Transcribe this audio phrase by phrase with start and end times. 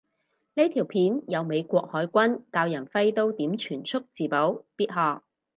[0.55, 5.21] 呢條片有美國海軍教有人揮刀點全速自保，必學